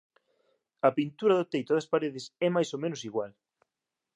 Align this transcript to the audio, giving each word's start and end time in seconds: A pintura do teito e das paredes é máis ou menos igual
A 0.87 0.89
pintura 0.97 1.37
do 1.39 1.49
teito 1.51 1.71
e 1.73 1.77
das 1.77 1.89
paredes 1.93 2.25
é 2.45 2.47
máis 2.55 2.69
ou 2.75 2.81
menos 2.83 3.01
igual 3.09 3.31